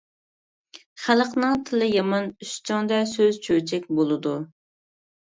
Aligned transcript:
خەلقنىڭ 1.01 1.59
تىلى 1.67 1.89
يامان، 1.95 2.29
ئۈستۈڭدە 2.45 2.97
سۆز-چۆچەك 3.11 3.85
بولىدۇ. 3.99 4.33